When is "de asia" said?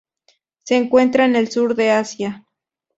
1.75-2.47